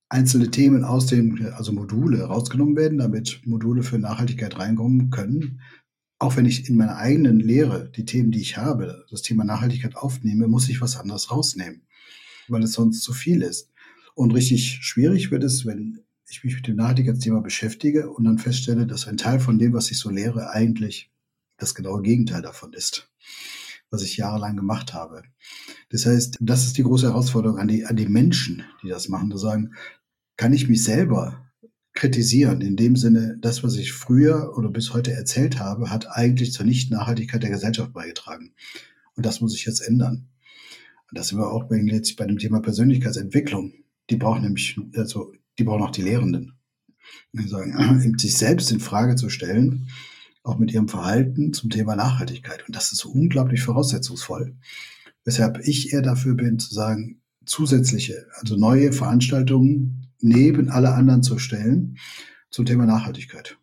einzelne 0.09 0.51
Themen 0.51 0.85
aus 0.85 1.07
den, 1.07 1.47
also 1.55 1.73
Module 1.73 2.23
rausgenommen 2.23 2.77
werden, 2.77 2.99
damit 2.99 3.41
Module 3.45 3.83
für 3.83 3.99
Nachhaltigkeit 3.99 4.57
reinkommen 4.59 5.11
können. 5.11 5.61
Auch 6.21 6.37
wenn 6.37 6.47
ich 6.47 6.69
in 6.69 6.77
meiner 6.77 6.97
eigenen 6.97 7.41
Lehre 7.41 7.91
die 7.91 8.05
Themen, 8.05 8.31
die 8.31 8.41
ich 8.41 8.57
habe, 8.57 9.05
das 9.11 9.23
Thema 9.23 9.45
Nachhaltigkeit 9.45 9.97
aufnehme, 9.97 10.47
muss 10.47 10.69
ich 10.69 10.81
was 10.81 10.97
anderes 10.97 11.31
rausnehmen, 11.31 11.83
weil 12.47 12.63
es 12.63 12.75
sonst 12.75 13.03
zu 13.03 13.13
viel 13.13 13.43
ist. 13.43 13.73
Und 14.15 14.33
richtig 14.33 14.79
schwierig 14.83 15.33
wird 15.33 15.43
es, 15.43 15.67
wenn 15.67 16.05
ich 16.35 16.45
mich 16.45 16.57
mit 16.57 16.67
dem 16.67 16.77
Nachhaltigkeitsthema 16.77 17.41
beschäftige 17.41 18.11
und 18.11 18.25
dann 18.25 18.39
feststelle, 18.39 18.87
dass 18.87 19.07
ein 19.07 19.17
Teil 19.17 19.41
von 19.41 19.59
dem, 19.59 19.73
was 19.73 19.91
ich 19.91 19.99
so 19.99 20.11
lehre, 20.11 20.51
eigentlich 20.51 21.11
das 21.57 21.75
genaue 21.75 22.03
Gegenteil 22.03 22.43
davon 22.43 22.73
ist, 22.73 23.11
was 23.91 24.03
ich 24.03 24.17
jahrelang 24.17 24.57
gemacht 24.57 24.93
habe. 24.93 25.23
Das 25.91 26.07
heißt, 26.07 26.39
das 26.41 26.65
ist 26.65 26.77
die 26.77 26.83
große 26.83 27.07
Herausforderung 27.07 27.59
an 27.59 27.69
die, 27.69 27.87
an 27.87 27.97
die 27.97 28.09
Menschen, 28.09 28.65
die 28.83 28.89
das 28.89 29.09
machen, 29.09 29.31
zu 29.31 29.39
sagen, 29.39 29.75
kann 30.37 30.53
ich 30.53 30.69
mich 30.69 30.83
selber 30.83 31.45
kritisieren, 31.95 32.61
in 32.61 32.77
dem 32.77 32.97
Sinne, 32.97 33.39
das, 33.41 33.63
was 33.63 33.77
ich 33.77 33.93
früher 33.93 34.55
oder 34.59 34.69
bis 34.69 34.93
heute 34.93 35.13
erzählt 35.13 35.61
habe, 35.61 35.91
hat 35.91 36.09
eigentlich 36.11 36.53
zur 36.53 36.67
Nicht-Nachhaltigkeit 36.67 37.43
der 37.43 37.51
Gesellschaft 37.51 37.93
beigetragen. 37.93 38.53
Und 39.15 39.25
das 39.25 39.41
muss 39.41 39.55
ich 39.55 39.65
jetzt 39.65 39.81
ändern. 39.81 40.29
Und 41.09 41.19
das 41.19 41.29
sind 41.29 41.39
wir 41.39 41.53
auch 41.53 41.65
bei, 41.65 41.79
dem 41.79 42.39
Thema 42.39 42.61
Persönlichkeitsentwicklung. 42.61 43.75
Die 44.11 44.17
brauchen 44.17 44.43
nämlich, 44.43 44.77
also, 44.97 45.33
die 45.59 45.65
brauchen 45.65 45.83
auch 45.83 45.91
die 45.91 46.03
Lehrenden. 46.03 46.59
Sagen, 47.33 48.19
sich 48.19 48.37
selbst 48.37 48.71
in 48.71 48.81
Frage 48.81 49.17
zu 49.17 49.29
stellen, 49.29 49.89
auch 50.43 50.59
mit 50.59 50.73
ihrem 50.73 50.89
Verhalten 50.89 51.53
zum 51.53 51.71
Thema 51.71 51.97
Nachhaltigkeit. 51.97 52.67
Und 52.67 52.77
das 52.77 52.93
ist 52.93 52.99
so 52.99 53.11
unglaublich 53.11 53.63
voraussetzungsvoll. 53.63 54.57
Weshalb 55.25 55.67
ich 55.67 55.93
eher 55.93 56.03
dafür 56.03 56.35
bin, 56.35 56.59
zu 56.59 56.73
sagen, 56.73 57.21
zusätzliche, 57.47 58.27
also 58.35 58.57
neue 58.57 58.93
Veranstaltungen 58.93 60.09
neben 60.21 60.71
alle 60.71 60.95
anderen 60.95 61.23
zu 61.23 61.39
stellen 61.39 61.99
zum 62.51 62.67
Thema 62.67 62.87
Nachhaltigkeit. 62.87 63.59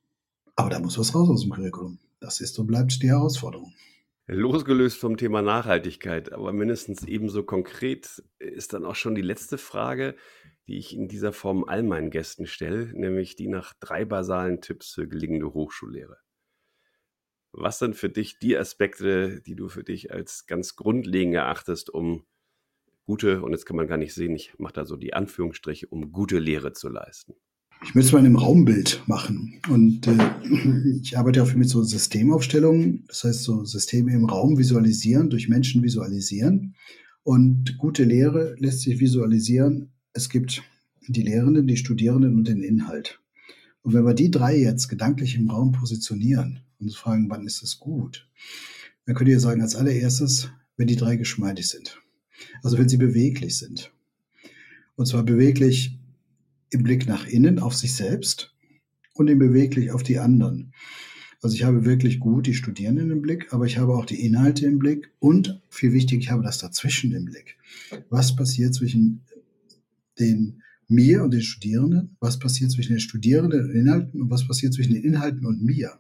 Aber 0.56 0.70
da 0.70 0.80
muss 0.80 0.98
was 0.98 1.16
raus 1.16 1.30
aus 1.30 1.42
dem 1.42 1.52
Curriculum. 1.52 2.00
Das 2.20 2.40
ist 2.40 2.58
und 2.60 2.68
bleibt 2.68 3.02
die 3.02 3.10
Herausforderung. 3.10 3.74
Losgelöst 4.28 4.98
vom 4.98 5.18
Thema 5.18 5.42
Nachhaltigkeit, 5.42 6.32
aber 6.32 6.54
mindestens 6.54 7.04
ebenso 7.04 7.44
konkret 7.44 8.24
ist 8.40 8.74
dann 8.74 8.86
auch 8.86 8.96
schon 8.96 9.16
die 9.16 9.22
letzte 9.22 9.58
Frage, 9.58 10.16
die 10.72 10.78
ich 10.78 10.96
in 10.96 11.10
dieser 11.10 11.34
Form 11.34 11.66
all 11.66 11.84
meinen 11.84 12.12
Gästen 12.12 12.48
stelle, 12.48 12.86
nämlich 12.94 13.36
die 13.36 13.48
nach 13.48 13.74
drei 13.82 14.06
basalen 14.06 14.62
Tipps 14.62 14.92
für 14.92 15.06
gelingende 15.06 15.54
Hochschullehre. 15.54 16.16
Was 17.52 17.78
sind 17.78 17.98
für 17.98 18.10
dich 18.10 18.40
die 18.40 18.58
Aspekte, 18.58 19.42
die 19.42 19.58
du 19.58 19.68
für 19.68 19.84
dich 19.84 20.14
als 20.14 20.46
ganz 20.46 20.78
grundlegend 20.78 21.36
erachtest, 21.36 21.90
um 21.90 22.24
gute, 23.04 23.42
und 23.42 23.52
jetzt 23.52 23.66
kann 23.66 23.76
man 23.76 23.88
gar 23.88 23.98
nicht 23.98 24.14
sehen, 24.14 24.34
ich 24.34 24.58
mache 24.60 24.72
da 24.72 24.86
so 24.86 24.96
die 24.96 25.14
Anführungsstriche, 25.14 25.88
um 25.88 26.14
gute 26.14 26.40
Lehre 26.40 26.72
zu 26.72 26.88
leisten? 26.88 27.34
Ich 27.84 27.94
will 27.94 28.04
es 28.04 28.14
mal 28.14 28.20
in 28.20 28.28
einem 28.28 28.38
Raumbild 28.38 29.04
machen. 29.08 29.60
Und 29.70 30.08
äh, 30.08 31.00
ich 31.02 31.18
arbeite 31.18 31.44
auch 31.44 31.54
mit 31.54 31.68
so 31.68 31.84
Systemaufstellungen, 31.84 33.04
das 33.08 33.26
heißt 33.26 33.44
so 33.44 33.66
Systeme 33.66 34.14
im 34.14 34.24
Raum 34.24 34.58
visualisieren, 34.58 35.30
durch 35.30 35.50
Menschen 35.50 35.84
visualisieren. 35.84 36.78
Und 37.24 37.78
gute 37.78 38.06
Lehre 38.06 38.56
lässt 38.58 38.82
sich 38.84 39.02
visualisieren. 39.02 39.92
Es 40.14 40.30
gibt 40.30 40.64
die 41.08 41.24
Lehrenden, 41.24 41.68
die 41.68 41.78
Studierenden 41.78 42.36
und 42.36 42.48
den 42.48 42.62
Inhalt. 42.62 43.20
Und 43.82 43.94
wenn 43.94 44.06
wir 44.06 44.14
die 44.14 44.32
drei 44.32 44.58
jetzt 44.58 44.88
gedanklich 44.88 45.36
im 45.36 45.50
Raum 45.50 45.72
positionieren, 45.72 46.62
und 46.80 46.88
uns 46.88 46.96
fragen, 46.96 47.30
wann 47.30 47.46
ist 47.46 47.62
es 47.64 47.80
gut? 47.80 48.28
Dann 49.06 49.16
könnt 49.16 49.30
ihr 49.30 49.40
sagen, 49.40 49.62
als 49.62 49.76
allererstes, 49.76 50.50
wenn 50.78 50.88
die 50.88 50.96
drei 50.96 51.16
geschmeidig 51.16 51.68
sind. 51.68 52.00
Also 52.64 52.78
wenn 52.78 52.90
sie 52.90 52.98
beweglich 52.98 53.58
sind. 53.58 53.92
Und 54.96 55.06
zwar 55.08 55.24
beweglich 55.24 56.00
im 56.72 56.84
Blick 56.84 57.08
nach 57.08 57.28
innen 57.28 57.60
auf 57.60 57.76
sich 57.76 57.94
selbst 57.94 58.54
und 59.14 59.28
im 59.28 59.40
beweglich 59.40 59.92
auf 59.92 60.04
die 60.04 60.20
anderen. 60.20 60.74
Also 61.42 61.56
ich 61.56 61.64
habe 61.64 61.86
wirklich 61.86 62.20
gut 62.20 62.46
die 62.46 62.54
Studierenden 62.54 63.10
im 63.10 63.22
Blick, 63.22 63.52
aber 63.52 63.66
ich 63.66 63.78
habe 63.78 63.96
auch 63.96 64.06
die 64.06 64.24
Inhalte 64.24 64.66
im 64.68 64.78
Blick 64.78 65.12
und 65.20 65.60
viel 65.70 65.92
wichtig, 65.92 66.20
ich 66.20 66.32
habe 66.32 66.44
das 66.44 66.60
dazwischen 66.60 67.12
im 67.14 67.26
Blick. 67.26 67.58
Was 68.10 68.36
passiert 68.36 68.76
zwischen 68.76 69.22
den 70.20 70.62
mir 70.88 71.24
und 71.24 71.32
den 71.32 71.42
Studierenden? 71.42 72.18
Was 72.20 72.40
passiert 72.40 72.72
zwischen 72.72 72.94
den 72.94 73.00
Studierenden 73.00 73.66
und 73.66 73.72
Inhalten 73.72 74.22
und 74.22 74.30
was 74.30 74.48
passiert 74.48 74.74
zwischen 74.74 74.94
den 74.94 75.04
Inhalten 75.04 75.46
und 75.46 75.64
mir? 75.64 76.00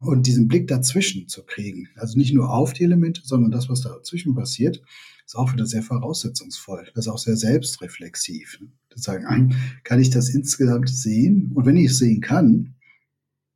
Und 0.00 0.26
diesen 0.26 0.48
Blick 0.48 0.68
dazwischen 0.68 1.28
zu 1.28 1.44
kriegen, 1.44 1.88
also 1.96 2.18
nicht 2.18 2.34
nur 2.34 2.52
auf 2.52 2.72
die 2.72 2.84
Elemente, 2.84 3.22
sondern 3.24 3.50
das, 3.50 3.68
was 3.68 3.80
dazwischen 3.80 4.34
passiert, 4.34 4.82
ist 5.24 5.36
auch 5.36 5.52
wieder 5.52 5.66
sehr 5.66 5.82
voraussetzungsvoll. 5.82 6.90
Das 6.94 7.06
ist 7.06 7.12
auch 7.12 7.18
sehr 7.18 7.36
selbstreflexiv. 7.36 8.58
Das 8.90 9.02
sagen, 9.02 9.54
kann 9.82 10.00
ich 10.00 10.10
das 10.10 10.28
insgesamt 10.28 10.90
sehen? 10.90 11.52
Und 11.54 11.64
wenn 11.64 11.76
ich 11.76 11.86
es 11.86 11.98
sehen 11.98 12.20
kann, 12.20 12.74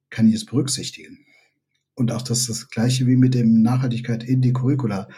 kann 0.08 0.28
ich 0.28 0.36
es 0.36 0.46
berücksichtigen. 0.46 1.18
Und 1.94 2.12
auch 2.12 2.22
das 2.22 2.40
ist 2.40 2.48
das 2.48 2.70
Gleiche 2.70 3.06
wie 3.06 3.16
mit 3.16 3.34
dem 3.34 3.60
Nachhaltigkeit 3.60 4.24
in 4.24 4.40
die 4.40 4.52
Curricula. 4.52 5.08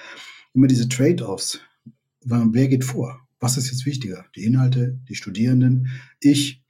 Immer 0.53 0.67
diese 0.67 0.89
Trade-offs. 0.89 1.61
Wer 2.23 2.69
geht 2.69 2.85
vor? 2.85 3.21
Was 3.41 3.57
ist 3.57 3.71
jetzt 3.71 3.87
wichtiger? 3.87 4.27
Die 4.37 4.45
Inhalte, 4.45 4.99
die 5.09 5.15
Studierenden, 5.15 5.89
ich 6.21 6.63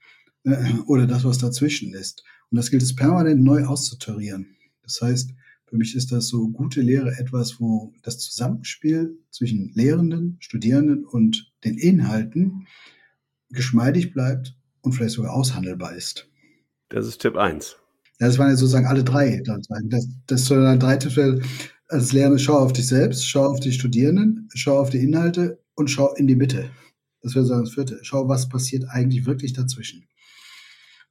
äh, 0.43 0.73
oder 0.87 1.05
das, 1.05 1.23
was 1.23 1.37
dazwischen 1.37 1.93
ist? 1.93 2.23
Und 2.49 2.57
das 2.57 2.71
gilt 2.71 2.81
es 2.81 2.95
permanent 2.95 3.43
neu 3.43 3.65
auszutarieren. 3.65 4.55
Das 4.83 5.01
heißt, 5.01 5.31
für 5.71 5.77
mich 5.77 5.95
ist 5.95 6.11
das 6.11 6.27
so 6.27 6.49
gute 6.49 6.81
Lehre 6.81 7.17
etwas, 7.17 7.61
wo 7.61 7.93
das 8.03 8.17
Zusammenspiel 8.19 9.17
zwischen 9.29 9.71
Lehrenden, 9.73 10.37
Studierenden 10.39 11.05
und 11.05 11.53
den 11.63 11.77
Inhalten 11.77 12.67
geschmeidig 13.49 14.13
bleibt 14.13 14.55
und 14.81 14.93
vielleicht 14.93 15.13
sogar 15.13 15.33
aushandelbar 15.33 15.95
ist. 15.95 16.27
Das 16.89 17.07
ist 17.07 17.21
Tipp 17.21 17.37
1. 17.37 17.77
Ja, 18.19 18.27
das 18.27 18.37
waren 18.37 18.49
ja 18.49 18.55
sozusagen 18.55 18.85
alle 18.85 19.03
drei. 19.03 19.41
Das, 19.45 20.07
das 20.27 20.45
soll 20.45 20.61
dann 20.61 20.79
drei 20.79 20.97
Tipps 20.97 21.17
als 21.87 22.11
Lehrer, 22.11 22.37
schau 22.37 22.57
auf 22.57 22.73
dich 22.73 22.87
selbst, 22.87 23.27
schau 23.27 23.45
auf 23.45 23.59
die 23.59 23.71
Studierenden, 23.71 24.49
schau 24.53 24.79
auf 24.79 24.89
die 24.89 24.99
Inhalte 24.99 25.59
und 25.81 25.89
schau 25.89 26.13
in 26.13 26.27
die 26.27 26.35
Mitte. 26.35 26.71
Das 27.21 27.35
wäre 27.35 27.45
so 27.45 27.59
das 27.59 27.73
vierte. 27.73 27.99
Schau, 28.03 28.27
was 28.27 28.49
passiert 28.49 28.85
eigentlich 28.89 29.25
wirklich 29.25 29.53
dazwischen. 29.53 30.07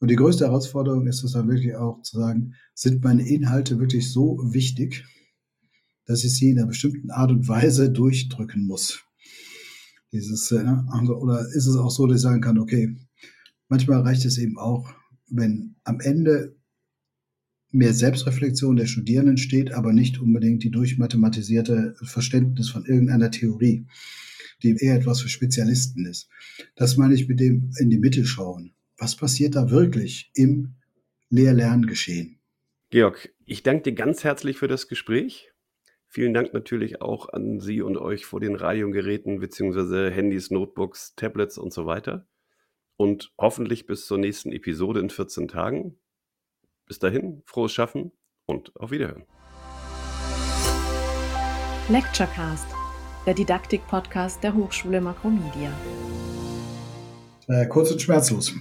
Und 0.00 0.08
die 0.08 0.16
größte 0.16 0.46
Herausforderung 0.46 1.06
ist 1.06 1.22
es 1.22 1.32
dann 1.32 1.48
wirklich 1.48 1.76
auch 1.76 2.00
zu 2.02 2.18
sagen, 2.18 2.54
sind 2.74 3.04
meine 3.04 3.28
Inhalte 3.28 3.78
wirklich 3.78 4.10
so 4.10 4.38
wichtig, 4.42 5.04
dass 6.06 6.24
ich 6.24 6.34
sie 6.34 6.50
in 6.50 6.58
einer 6.58 6.68
bestimmten 6.68 7.10
Art 7.10 7.30
und 7.30 7.46
Weise 7.46 7.90
durchdrücken 7.90 8.66
muss. 8.66 9.04
Dieses, 10.12 10.50
äh, 10.50 10.64
also, 10.88 11.16
oder 11.16 11.46
ist 11.48 11.66
es 11.66 11.76
auch 11.76 11.90
so, 11.90 12.06
dass 12.06 12.16
ich 12.16 12.22
sagen 12.22 12.40
kann, 12.40 12.58
okay, 12.58 12.96
manchmal 13.68 14.00
reicht 14.00 14.24
es 14.24 14.38
eben 14.38 14.58
auch, 14.58 14.90
wenn 15.28 15.76
am 15.84 16.00
Ende 16.00 16.56
mehr 17.70 17.94
Selbstreflexion 17.94 18.76
der 18.76 18.86
Studierenden 18.86 19.36
steht, 19.36 19.72
aber 19.72 19.92
nicht 19.92 20.18
unbedingt 20.18 20.64
die 20.64 20.70
durchmathematisierte 20.70 21.94
Verständnis 22.02 22.70
von 22.70 22.84
irgendeiner 22.84 23.30
Theorie. 23.30 23.86
Die 24.62 24.76
eher 24.76 24.96
etwas 24.96 25.20
für 25.20 25.28
Spezialisten 25.28 26.06
ist. 26.06 26.28
Das 26.76 26.96
meine 26.96 27.14
ich 27.14 27.28
mit 27.28 27.40
dem 27.40 27.72
in 27.78 27.90
die 27.90 27.98
Mitte 27.98 28.24
schauen. 28.24 28.74
Was 28.98 29.16
passiert 29.16 29.54
da 29.54 29.70
wirklich 29.70 30.30
im 30.34 30.74
Lehr-Lerngeschehen? 31.30 32.38
Georg, 32.90 33.32
ich 33.46 33.62
danke 33.62 33.84
dir 33.84 33.92
ganz 33.94 34.24
herzlich 34.24 34.58
für 34.58 34.68
das 34.68 34.88
Gespräch. 34.88 35.52
Vielen 36.08 36.34
Dank 36.34 36.52
natürlich 36.52 37.00
auch 37.00 37.28
an 37.28 37.60
Sie 37.60 37.82
und 37.82 37.96
euch 37.96 38.26
vor 38.26 38.40
den 38.40 38.56
Radiogeräten 38.56 39.38
bzw. 39.38 40.10
Handys, 40.10 40.50
Notebooks, 40.50 41.14
Tablets 41.14 41.56
und 41.56 41.72
so 41.72 41.86
weiter. 41.86 42.26
Und 42.96 43.32
hoffentlich 43.38 43.86
bis 43.86 44.06
zur 44.06 44.18
nächsten 44.18 44.50
Episode 44.50 44.98
in 44.98 45.08
14 45.08 45.46
Tagen. 45.46 45.96
Bis 46.86 46.98
dahin, 46.98 47.42
frohes 47.46 47.72
Schaffen 47.72 48.10
und 48.44 48.74
auf 48.74 48.90
Wiederhören. 48.90 49.24
Lecturecast, 51.88 52.66
der 53.26 53.34
Didaktik-Podcast 53.34 54.42
der 54.42 54.54
Hochschule 54.54 55.00
Makromedia. 55.00 55.70
Äh, 57.48 57.66
kurz 57.66 57.90
und 57.90 58.00
schmerzlos. 58.00 58.54